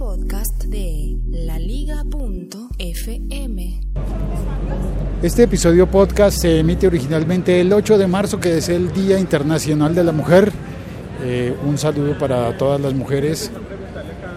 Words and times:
podcast 0.00 0.64
de 0.64 1.18
laliga.fm. 1.28 2.00
Este 5.22 5.42
episodio 5.42 5.90
podcast 5.90 6.38
se 6.40 6.60
emite 6.60 6.86
originalmente 6.86 7.60
el 7.60 7.70
8 7.70 7.98
de 7.98 8.06
marzo, 8.06 8.40
que 8.40 8.56
es 8.56 8.70
el 8.70 8.94
Día 8.94 9.18
Internacional 9.18 9.94
de 9.94 10.02
la 10.02 10.12
Mujer. 10.12 10.52
Eh, 11.22 11.54
un 11.66 11.76
saludo 11.76 12.16
para 12.18 12.56
todas 12.56 12.80
las 12.80 12.94
mujeres 12.94 13.50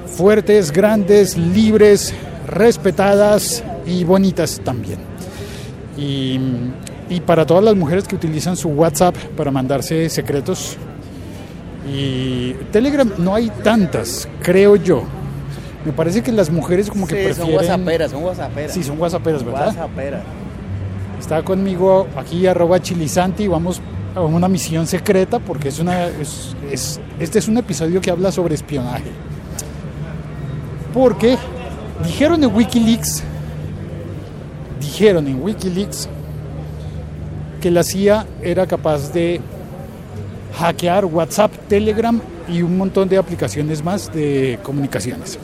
fuertes, 0.06 0.70
grandes, 0.74 1.38
libres, 1.38 2.14
respetadas 2.46 3.64
y 3.88 4.04
bonitas 4.04 4.60
también. 4.66 5.00
Y, 5.98 6.42
y 7.10 7.22
para 7.22 7.46
todas 7.46 7.64
las 7.64 7.78
mujeres 7.78 8.06
que 8.06 8.18
utilizan 8.18 8.58
su 8.58 8.68
WhatsApp 8.68 9.16
para 9.38 9.50
mandarse 9.50 10.10
secretos. 10.10 10.76
Y 11.90 12.52
Telegram 12.74 13.10
no 13.18 13.34
hay 13.34 13.50
tantas, 13.64 14.28
creo 14.42 14.76
yo. 14.76 15.23
Me 15.86 15.92
parece 15.92 16.22
que 16.24 16.32
las 16.32 16.50
mujeres 16.50 16.90
como 16.90 17.06
que 17.08 17.16
prefieren... 17.16 17.46
son 17.46 17.56
whatsapperas, 17.56 18.12
son 18.12 18.24
whatsapperas. 18.24 18.72
Sí, 18.74 18.84
son 18.84 19.00
whatsapperas, 19.00 19.44
¿verdad? 19.44 19.68
Whatsapperas. 19.68 20.22
Está 21.20 21.42
conmigo 21.44 22.08
aquí 22.18 22.48
arroba 22.48 22.82
chilisanti 22.82 23.44
y 23.44 23.48
vamos 23.48 23.82
a 24.16 24.22
una 24.22 24.48
misión 24.48 24.86
secreta 24.88 25.40
porque 25.40 25.70
es 25.70 25.80
una 25.80 26.06
es- 26.08 26.56
es- 26.72 27.00
este 27.20 27.40
es 27.40 27.48
un 27.48 27.58
episodio 27.58 28.00
que 28.02 28.12
habla 28.12 28.32
sobre 28.32 28.56
espionaje. 28.56 29.12
Porque 30.94 31.38
dijeron 32.06 32.44
en 32.44 32.54
Wikileaks, 32.56 33.24
dijeron 34.80 35.28
en 35.28 35.42
Wikileaks 35.42 36.08
que 37.62 37.72
la 37.72 37.84
CIA 37.84 38.26
era 38.42 38.68
capaz 38.68 39.12
de 39.12 39.42
hackear 40.60 41.06
WhatsApp, 41.06 41.52
Telegram 41.68 42.20
y 42.48 42.62
un 42.62 42.78
montón 42.78 43.10
de 43.10 43.18
aplicaciones 43.18 43.84
más 43.84 44.14
de 44.14 44.60
comunicaciones. 44.62 45.40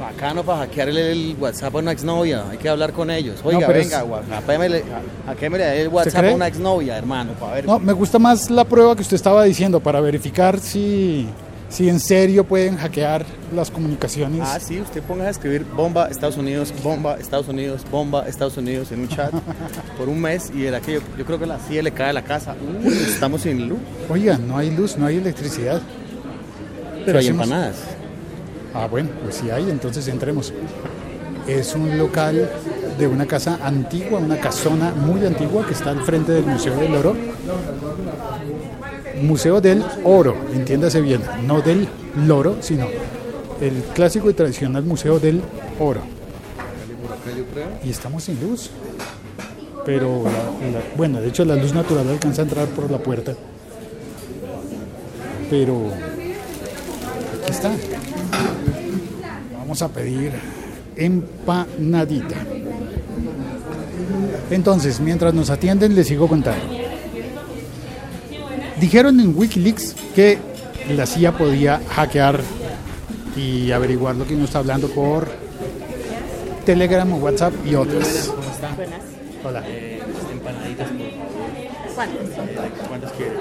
Bacano 0.00 0.42
para 0.42 0.58
hackear 0.60 0.88
el, 0.90 1.36
WhatsApp 1.40 1.74
a 1.74 1.78
una 1.78 1.92
exnovia. 1.92 2.44
Hay 2.50 2.58
que 2.58 2.68
hablar 2.68 2.92
con 2.92 3.10
ellos. 3.10 3.40
Oiga, 3.44 3.66
pero 3.66 3.78
venga, 3.78 4.00
es- 4.00 4.84
hackeémele- 5.26 5.74
el 5.76 5.88
WhatsApp 5.88 6.24
a 6.24 6.34
una 6.34 6.46
exnovia, 6.46 6.96
hermano, 6.96 7.32
para 7.32 7.54
ver. 7.54 7.66
No, 7.66 7.78
me 7.78 7.92
gusta 7.92 8.18
más 8.18 8.50
la 8.50 8.64
prueba 8.64 8.94
que 8.94 9.02
usted 9.02 9.16
estaba 9.16 9.44
diciendo 9.44 9.80
para 9.80 10.00
verificar 10.00 10.58
si, 10.60 11.26
si 11.68 11.88
en 11.88 11.98
serio 12.00 12.44
pueden 12.44 12.76
hackear 12.76 13.24
las 13.54 13.70
comunicaciones. 13.70 14.40
Ah, 14.44 14.58
sí, 14.60 14.80
usted 14.80 15.02
ponga 15.02 15.24
a 15.24 15.30
escribir 15.30 15.64
bomba 15.64 16.08
Estados 16.08 16.36
Unidos, 16.36 16.72
bomba 16.82 17.16
Estados 17.18 17.48
Unidos, 17.48 17.82
bomba 17.90 18.28
Estados 18.28 18.56
Unidos 18.56 18.92
en 18.92 19.00
un 19.00 19.08
chat 19.08 19.30
por 19.98 20.08
un 20.08 20.20
mes 20.20 20.50
y 20.54 20.62
verá 20.62 20.80
que 20.80 20.94
yo, 20.94 21.00
yo 21.16 21.24
creo 21.24 21.38
que 21.38 21.46
la 21.46 21.58
CIA 21.58 21.82
le 21.82 21.92
cae 21.92 22.10
a 22.10 22.12
la 22.12 22.22
casa. 22.22 22.54
Uy, 22.84 22.92
estamos 22.92 23.42
sin 23.42 23.68
luz. 23.68 23.78
Oiga, 24.10 24.36
no 24.38 24.58
hay 24.58 24.70
luz, 24.70 24.96
no 24.96 25.06
hay 25.06 25.16
electricidad. 25.16 25.80
Pero 27.04 27.18
hay 27.18 27.26
hacemos? 27.26 27.44
empanadas. 27.44 27.76
Ah, 28.78 28.88
bueno, 28.90 29.08
pues 29.22 29.36
sí 29.36 29.48
hay, 29.48 29.70
entonces 29.70 30.06
entremos. 30.06 30.52
Es 31.46 31.74
un 31.74 31.96
local 31.96 32.50
de 32.98 33.06
una 33.06 33.24
casa 33.24 33.58
antigua, 33.62 34.18
una 34.18 34.38
casona 34.38 34.90
muy 34.90 35.24
antigua 35.24 35.66
que 35.66 35.72
está 35.72 35.90
al 35.90 36.02
frente 36.02 36.32
del 36.32 36.44
Museo 36.44 36.76
del 36.76 36.94
Oro. 36.94 37.16
Museo 39.22 39.62
del 39.62 39.82
Oro, 40.04 40.36
entiéndase 40.52 41.00
bien, 41.00 41.22
no 41.46 41.62
del 41.62 41.88
loro, 42.26 42.58
sino 42.60 42.86
el 43.62 43.82
clásico 43.94 44.28
y 44.28 44.34
tradicional 44.34 44.82
Museo 44.82 45.18
del 45.18 45.40
Oro. 45.78 46.02
Y 47.82 47.88
estamos 47.88 48.24
sin 48.24 48.38
luz. 48.42 48.68
Pero, 49.86 50.24
bueno, 50.98 51.22
de 51.22 51.28
hecho 51.28 51.46
la 51.46 51.56
luz 51.56 51.72
natural 51.72 52.06
alcanza 52.10 52.42
a 52.42 52.44
entrar 52.44 52.66
por 52.68 52.90
la 52.90 52.98
puerta. 52.98 53.32
Pero, 55.48 55.80
aquí 57.42 57.52
está. 57.52 57.70
Vamos 59.78 59.94
a 59.94 59.94
pedir 59.94 60.32
empanadita. 60.96 62.36
Entonces, 64.50 65.00
mientras 65.00 65.34
nos 65.34 65.50
atienden, 65.50 65.94
les 65.94 66.06
sigo 66.06 66.26
contando. 66.28 66.64
Dijeron 68.80 69.20
en 69.20 69.36
Wikileaks 69.36 69.94
que 70.14 70.38
la 70.88 71.04
CIA 71.04 71.36
podía 71.36 71.82
hackear 71.90 72.40
y 73.36 73.70
averiguar 73.70 74.16
lo 74.16 74.26
que 74.26 74.34
uno 74.34 74.46
está 74.46 74.60
hablando 74.60 74.88
por 74.88 75.28
Telegram, 76.64 77.22
WhatsApp 77.22 77.52
y 77.66 77.74
otras. 77.74 78.32
Buenas. 78.76 79.02
Hola. 79.44 79.62
empanaditas, 80.32 80.88
por 80.88 81.35
¿Cuántas? 81.96 82.86
¿Cuántas 82.88 83.12
quiere? 83.12 83.32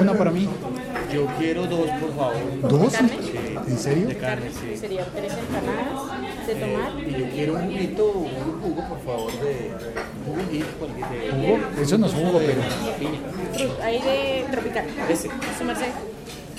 Una 0.00 0.12
para 0.14 0.30
mí. 0.30 0.48
Yo 1.12 1.26
quiero 1.38 1.66
dos, 1.66 1.88
por 2.00 2.14
favor. 2.14 2.34
¿Dos? 2.68 2.92
¿Carne? 2.92 3.12
¿En 3.66 3.78
serio? 3.78 4.06
De 4.08 4.16
carne, 4.16 4.50
sí. 4.52 4.76
Serían 4.76 5.06
tres 5.14 5.32
empanadas 5.32 6.46
de 6.46 6.54
tomar. 6.54 6.90
Y 7.08 7.10
yo 7.20 7.26
quiero 7.30 7.54
un 7.54 7.62
juguito, 7.72 8.04
un 8.12 8.60
jugo, 8.62 8.88
por 8.88 9.00
favor, 9.04 9.32
de 9.40 9.72
un 10.28 10.44
juguito, 10.44 10.66
porque 10.78 11.18
de 11.18 11.30
¿Jugo? 11.32 11.82
Eso 11.82 11.98
no 11.98 12.06
es 12.06 12.12
jugo, 12.12 12.38
pero... 12.38 12.62
Ahí 13.82 14.02
de 14.02 14.46
tropical. 14.50 14.84
Ese. 15.08 15.28
Su 15.58 15.64
merced. 15.64 15.86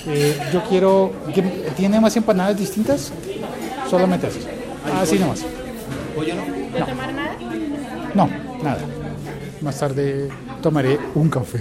Eh, 0.07 0.39
yo 0.53 0.63
quiero... 0.63 1.11
¿que- 1.33 1.41
¿Tiene 1.75 1.99
más 1.99 2.15
empanadas 2.17 2.57
distintas? 2.57 3.11
Solamente 3.89 4.27
esas. 4.27 4.43
Ah, 4.91 5.05
sí, 5.05 5.19
nomás. 5.19 5.45
pollo 6.15 6.33
no. 6.35 6.79
¿No 6.79 6.85
tomar 6.85 7.13
nada? 7.13 7.35
No, 8.15 8.29
nada. 8.63 8.79
Más 9.61 9.79
tarde 9.79 10.29
tomaré 10.61 10.99
un 11.15 11.29
café 11.29 11.59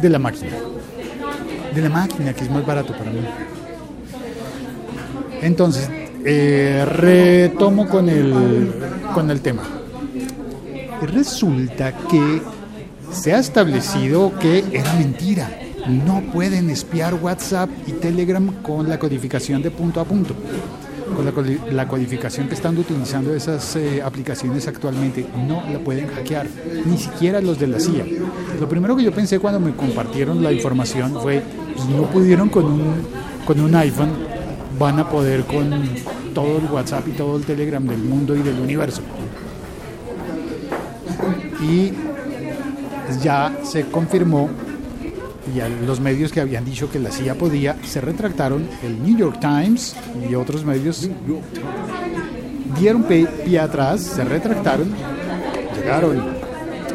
de 0.00 0.08
la 0.08 0.18
máquina. 0.18 0.52
De 1.74 1.80
la 1.80 1.88
máquina, 1.88 2.32
que 2.32 2.44
es 2.44 2.50
más 2.50 2.64
barato 2.66 2.92
para 2.92 3.10
mí. 3.10 3.20
Entonces, 5.40 5.88
eh, 6.24 6.84
retomo 6.86 7.88
con 7.88 8.08
el, 8.08 8.72
con 9.14 9.30
el 9.30 9.40
tema. 9.40 9.62
Resulta 11.02 11.96
que 12.10 12.42
se 13.12 13.32
ha 13.32 13.38
establecido 13.38 14.36
que 14.38 14.64
era 14.72 14.92
mentira. 14.94 15.48
No 15.86 16.20
pueden 16.32 16.68
espiar 16.70 17.14
WhatsApp 17.14 17.70
y 17.86 17.92
Telegram 17.92 18.46
con 18.62 18.88
la 18.88 18.98
codificación 18.98 19.62
de 19.62 19.70
punto 19.70 20.00
a 20.00 20.04
punto. 20.04 20.34
Con 21.14 21.24
la, 21.24 21.32
la 21.72 21.88
codificación 21.88 22.48
que 22.48 22.54
están 22.54 22.76
utilizando 22.78 23.34
esas 23.34 23.76
eh, 23.76 24.02
aplicaciones 24.02 24.66
actualmente, 24.68 25.26
no 25.46 25.62
la 25.70 25.78
pueden 25.78 26.06
hackear, 26.08 26.46
ni 26.84 26.98
siquiera 26.98 27.40
los 27.40 27.58
de 27.58 27.66
la 27.66 27.80
CIA. 27.80 28.04
Lo 28.60 28.68
primero 28.68 28.96
que 28.96 29.04
yo 29.04 29.12
pensé 29.12 29.38
cuando 29.38 29.60
me 29.60 29.74
compartieron 29.74 30.42
la 30.42 30.52
información 30.52 31.20
fue, 31.20 31.42
no 31.96 32.04
pudieron 32.04 32.48
con 32.48 32.64
un, 32.66 32.94
con 33.44 33.60
un 33.60 33.74
iPhone, 33.74 34.10
van 34.78 34.98
a 34.98 35.08
poder 35.08 35.44
con 35.44 35.70
todo 36.34 36.58
el 36.58 36.64
WhatsApp 36.66 37.08
y 37.08 37.12
todo 37.12 37.36
el 37.36 37.44
Telegram 37.44 37.84
del 37.84 37.98
mundo 37.98 38.36
y 38.36 38.42
del 38.42 38.60
universo. 38.60 39.02
Y 41.60 41.92
ya 43.22 43.58
se 43.64 43.86
confirmó, 43.86 44.48
y 45.54 45.60
a 45.60 45.68
los 45.68 46.00
medios 46.00 46.32
que 46.32 46.40
habían 46.40 46.64
dicho 46.64 46.90
que 46.90 46.98
la 46.98 47.10
CIA 47.10 47.34
podía, 47.36 47.76
se 47.84 48.00
retractaron, 48.00 48.68
el 48.82 49.02
New 49.02 49.16
York 49.16 49.38
Times 49.40 49.96
y 50.28 50.34
otros 50.34 50.64
medios 50.64 51.08
dieron 52.78 53.04
pie 53.04 53.58
atrás, 53.58 54.00
se 54.00 54.24
retractaron, 54.24 54.92
llegaron 55.76 56.22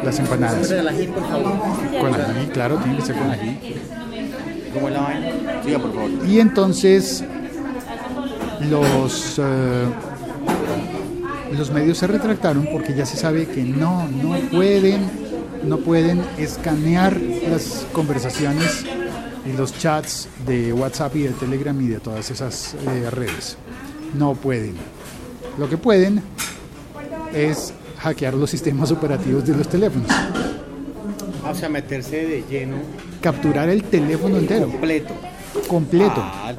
las 0.03 0.19
empanadas. 0.19 0.69
El 0.71 0.87
ají, 0.87 1.07
por 1.07 1.27
favor. 1.27 1.53
Con 1.99 2.13
ají, 2.13 2.47
claro, 2.47 2.77
tiene 2.77 2.97
que 2.97 3.03
ser 3.03 3.15
con 3.15 3.31
ají. 3.31 3.59
¿Cómo 4.73 4.87
es 4.87 4.93
la 4.93 5.01
vaina? 5.01 5.63
Siga, 5.63 5.79
por 5.79 5.93
favor. 5.93 6.09
Y 6.27 6.39
entonces 6.39 7.23
los, 8.69 9.39
eh, 9.39 9.85
los 11.57 11.71
medios 11.71 11.97
se 11.97 12.07
retractaron 12.07 12.67
porque 12.71 12.93
ya 12.93 13.05
se 13.05 13.17
sabe 13.17 13.45
que 13.45 13.63
no, 13.63 14.07
no 14.07 14.35
pueden, 14.51 15.01
no 15.65 15.77
pueden 15.77 16.21
escanear 16.37 17.19
las 17.49 17.85
conversaciones 17.91 18.85
y 19.45 19.57
los 19.57 19.77
chats 19.77 20.27
de 20.45 20.73
WhatsApp 20.73 21.15
y 21.15 21.23
de 21.23 21.29
Telegram 21.29 21.79
y 21.81 21.87
de 21.87 21.99
todas 21.99 22.29
esas 22.31 22.75
eh, 22.87 23.09
redes. 23.09 23.57
No 24.17 24.33
pueden. 24.35 24.75
Lo 25.57 25.69
que 25.69 25.77
pueden 25.77 26.21
es 27.33 27.73
hackear 27.99 28.33
los 28.33 28.49
sistemas 28.49 28.91
operativos 28.91 29.45
de 29.45 29.55
los 29.55 29.67
teléfonos, 29.67 30.09
o 31.49 31.55
sea, 31.55 31.69
meterse 31.69 32.25
de 32.27 32.43
lleno 32.49 32.77
capturar 33.21 33.69
el 33.69 33.83
teléfono 33.85 34.37
entero, 34.37 34.67
completo. 34.67 35.13
completo. 35.67 36.15
Ah, 36.17 36.53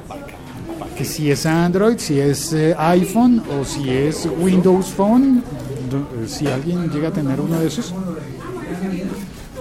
que 0.97 1.05
si 1.05 1.31
es 1.31 1.45
Android, 1.45 1.99
si 1.99 2.21
es 2.21 2.53
eh, 2.53 2.75
iPhone 2.79 3.43
o 3.61 3.65
si 3.65 3.91
es 3.91 4.29
Windows 4.41 4.87
Phone, 4.87 5.39
eh, 5.39 6.29
si 6.29 6.47
alguien 6.47 6.91
llega 6.91 7.09
a 7.09 7.13
tener 7.13 7.41
uno 7.41 7.59
de 7.59 7.67
esos, 7.67 7.93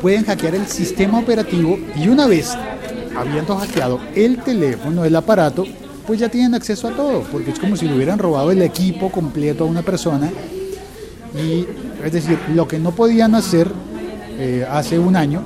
pueden 0.04 0.26
hackear 0.26 0.56
el 0.56 0.68
sistema 0.68 1.18
operativo 1.18 1.80
y 1.96 2.10
una 2.10 2.28
vez 2.28 2.54
habiendo 3.16 3.56
hackeado 3.56 4.02
el 4.14 4.44
teléfono, 4.44 5.06
el 5.06 5.16
aparato, 5.16 5.66
pues 6.06 6.20
ya 6.20 6.28
tienen 6.28 6.54
acceso 6.54 6.90
a 6.90 6.92
todo, 6.92 7.22
porque 7.32 7.52
es 7.52 7.60
como 7.60 7.78
si 7.78 7.88
le 7.88 7.96
hubieran 7.96 8.20
robado 8.20 8.52
el 8.52 8.62
equipo 8.62 9.10
completo 9.10 9.64
a 9.64 9.68
una 9.68 9.82
persona. 9.82 10.30
Y 11.34 11.66
es 12.04 12.12
decir, 12.12 12.38
lo 12.54 12.68
que 12.68 12.80
no 12.80 12.92
podían 12.92 13.34
hacer 13.34 13.72
eh, 14.38 14.68
hace 14.70 15.00
un 15.00 15.16
año, 15.16 15.42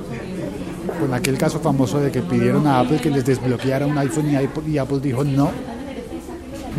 con 0.98 1.14
aquel 1.14 1.38
caso 1.38 1.60
famoso 1.60 2.00
de 2.00 2.10
que 2.10 2.20
pidieron 2.20 2.66
a 2.66 2.80
Apple 2.80 2.98
que 3.00 3.10
les 3.10 3.24
desbloqueara 3.24 3.86
un 3.86 3.96
iPhone 3.96 4.28
y 4.28 4.34
Apple, 4.34 4.64
y 4.66 4.78
Apple 4.78 4.98
dijo 5.00 5.22
no, 5.22 5.52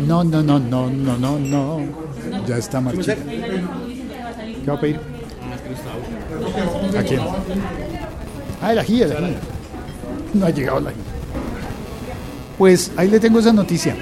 No, 0.06 0.22
no, 0.22 0.42
no, 0.42 0.58
no, 0.58 0.90
no, 0.90 1.16
no, 1.16 1.38
no. 1.38 1.80
Ya 2.46 2.58
está 2.58 2.82
marchita. 2.82 3.16
¿Qué 3.16 4.70
va 4.70 4.74
a 4.74 4.80
pedir? 4.80 5.19
¿A 6.98 7.02
quién? 7.02 7.20
Ah, 8.62 8.72
el 8.72 8.78
ají, 8.78 9.02
el 9.02 9.12
ají. 9.12 9.36
No 10.34 10.46
ha 10.46 10.50
llegado 10.50 10.78
el 10.78 10.86
ají. 10.88 10.96
Pues 12.58 12.92
ahí 12.96 13.08
le 13.08 13.18
tengo 13.18 13.38
esa 13.38 13.52
noticia. 13.52 13.96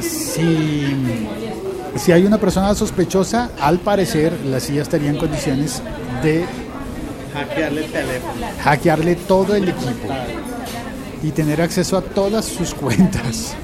Si, 0.00 0.96
si 1.96 2.12
hay 2.12 2.24
una 2.24 2.38
persona 2.38 2.74
sospechosa, 2.74 3.50
al 3.60 3.78
parecer 3.78 4.32
la 4.46 4.58
CIA 4.58 4.82
estaría 4.82 5.10
en 5.10 5.18
condiciones 5.18 5.82
de 6.22 6.46
Hackearle 7.32 7.84
el 7.84 7.90
teléfono. 7.90 8.46
hackearle 8.62 9.16
todo 9.16 9.54
el 9.54 9.68
equipo 9.68 10.08
y 11.22 11.30
tener 11.30 11.62
acceso 11.62 11.96
a 11.96 12.02
todas 12.02 12.44
sus 12.44 12.74
cuentas, 12.74 13.54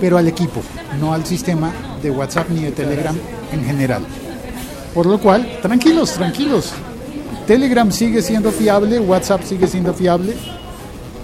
pero 0.00 0.18
al 0.18 0.28
equipo, 0.28 0.62
no 1.00 1.12
al 1.12 1.26
sistema 1.26 1.72
de 2.02 2.10
WhatsApp 2.10 2.50
ni 2.50 2.62
de 2.62 2.70
Telegram 2.70 3.16
en 3.52 3.64
general. 3.64 4.02
Por 4.94 5.06
lo 5.06 5.18
cual, 5.18 5.58
tranquilos, 5.62 6.12
tranquilos. 6.14 6.72
Telegram 7.46 7.90
sigue 7.90 8.22
siendo 8.22 8.50
fiable, 8.50 8.98
WhatsApp 9.00 9.42
sigue 9.44 9.66
siendo 9.66 9.94
fiable. 9.94 10.32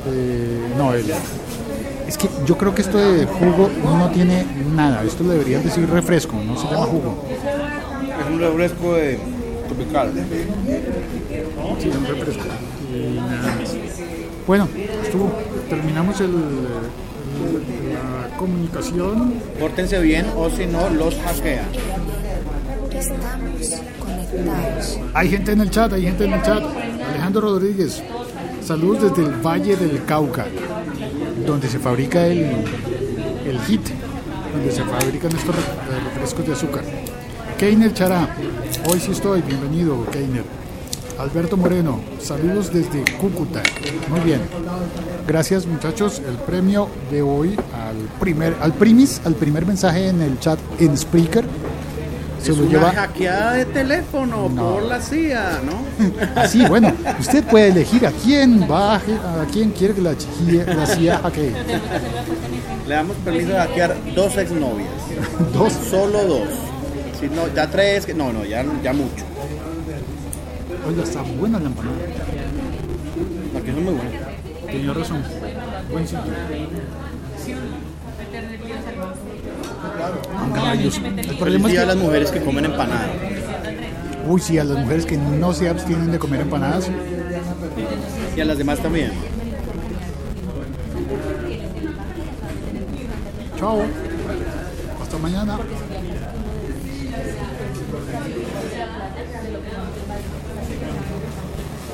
Eh, 0.09 0.59
no, 0.79 0.95
el- 0.95 1.05
es 2.07 2.17
que 2.17 2.29
yo 2.47 2.57
creo 2.57 2.75
que 2.75 2.83
esto 2.83 2.97
de 2.99 3.27
jugo 3.27 3.69
no 3.85 4.09
tiene 4.11 4.45
nada. 4.75 5.03
Esto 5.05 5.25
le 5.25 5.31
deberían 5.31 5.63
decir 5.65 5.89
refresco, 5.91 6.37
no 6.47 6.57
se 6.57 6.67
llama 6.69 6.87
jugo. 6.87 7.25
Es 8.21 8.33
un 8.33 8.39
refresco 8.41 8.95
de 8.95 9.19
tropical. 9.67 10.13
Sí, 11.81 11.89
un 11.89 12.07
refresco. 12.07 12.45
Y 12.95 13.17
nada 13.19 13.57
más. 13.61 13.75
Bueno, 14.47 14.69
estuvo. 15.03 15.33
Terminamos 15.69 16.21
el, 16.21 16.27
el- 16.27 17.93
la 18.31 18.37
comunicación. 18.39 19.35
Pórtense 19.59 19.99
bien 20.01 20.27
o 20.37 20.49
si 20.51 20.67
no, 20.67 20.89
los 20.91 21.17
hackean. 21.17 21.65
Estamos 22.99 23.83
conectados. 24.01 24.99
Hay 25.13 25.29
gente 25.29 25.53
en 25.53 25.61
el 25.61 25.71
chat, 25.71 25.93
hay 25.93 26.03
gente 26.03 26.25
en 26.25 26.33
el 26.33 26.43
chat. 26.43 26.63
Alejandro 27.11 27.41
Rodríguez, 27.43 28.03
saludos 28.65 29.11
desde 29.15 29.29
el 29.29 29.37
Valle 29.41 29.77
del 29.77 30.05
Cauca, 30.05 30.47
donde 31.47 31.69
se 31.69 31.79
fabrica 31.79 32.27
el, 32.27 32.41
el 33.45 33.59
HIT, 33.69 33.89
donde 34.53 34.73
se 34.73 34.83
fabrican 34.83 35.31
estos 35.33 35.55
eh, 35.55 35.61
refrescos 36.05 36.47
de 36.47 36.53
azúcar. 36.55 36.85
Keiner 37.59 37.93
Chará, 37.93 38.35
hoy 38.87 38.99
sí 38.99 39.13
estoy, 39.13 39.43
bienvenido 39.43 40.05
Keiner. 40.11 40.45
Alberto 41.19 41.57
Moreno, 41.57 42.01
saludos 42.21 42.73
desde 42.73 43.05
Cúcuta. 43.19 43.63
Muy 44.09 44.21
bien. 44.21 44.41
Gracias 45.27 45.67
muchachos. 45.67 46.21
El 46.27 46.37
premio 46.37 46.89
de 47.11 47.23
hoy 47.23 47.55
al 47.75 47.97
primer, 48.21 48.55
al 48.61 48.73
primis, 48.75 49.21
al 49.25 49.35
primer 49.35 49.67
mensaje 49.67 50.09
en 50.09 50.21
el 50.21 50.39
chat 50.39 50.59
en 50.79 50.97
Spreaker. 50.97 51.45
Se 52.47 52.53
es 52.53 52.59
lo 52.59 52.65
una 52.65 52.73
lleva 52.73 52.91
hackeada 52.93 53.53
de 53.55 53.65
teléfono 53.67 54.49
No. 54.49 54.73
por 54.75 54.83
la 54.85 55.01
CIA, 55.01 55.61
¿no? 55.65 56.41
Así, 56.41 56.65
bueno, 56.67 56.93
usted 57.19 57.45
puede 57.45 57.69
elegir 57.69 58.07
a 58.07 58.11
quién 58.13 58.63
va, 58.71 58.95
a 58.95 58.97
a 58.97 59.47
quién 59.53 59.71
quiere 59.71 59.95
que 59.95 60.03
la, 60.03 60.13
chijie- 60.15 60.65
la 60.67 60.87
CIA 60.87 61.19
hackee. 61.19 61.53
Le 62.87 62.95
damos 62.95 63.17
permiso 63.19 63.49
de 63.49 63.55
hackear 63.59 63.97
dos 64.15 64.37
exnovias. 64.37 64.89
Dos. 65.53 65.73
Solo 65.91 66.25
dos. 66.25 66.49
Si 67.19 67.27
no, 67.29 67.49
ya 67.55 67.69
tres, 67.71 68.05
que 68.07 68.15
no, 68.15 68.33
no, 68.33 68.45
ya, 68.45 68.65
ya 68.83 68.93
mucho. 68.93 69.25
Oiga, 70.89 71.03
está 71.03 71.23
buena 71.23 71.59
la 71.59 71.67
empanada. 71.67 71.97
Porque 73.53 73.73
son 73.73 73.85
muy 73.85 73.95
buenos. 73.95 74.13
Tenía 74.67 74.93
razón. 74.93 75.23
Buen 75.91 76.07
sitio. 76.07 76.23
El 81.47 81.63
día 81.65 81.83
a 81.83 81.87
las 81.87 81.97
mujeres 81.97 82.31
que 82.31 82.41
comen 82.41 82.65
empanada. 82.65 83.09
uy, 84.29 84.41
sí, 84.41 84.59
a 84.59 84.65
las 84.65 84.79
mujeres 84.79 85.07
que 85.07 85.17
no 85.17 85.53
se 85.53 85.69
abstienen 85.69 86.11
de 86.13 86.19
comer 86.19 86.41
empanadas, 86.41 86.91
Y 88.37 88.41
a 88.41 88.45
las 88.45 88.59
demás 88.59 88.79
también. 88.81 89.13
chao. 93.59 93.83
Hasta 95.03 95.19
mañana. 95.19 95.59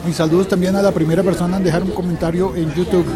Y 0.09 0.13
saludos 0.13 0.49
también 0.49 0.75
a 0.75 0.83
la 0.83 0.91
primera 0.91 1.23
persona 1.23 1.59
en 1.59 1.65
dejar 1.65 1.83
un 1.83 1.93
comentario 1.93 2.57
en 2.57 2.73
YouTube. 2.75 3.07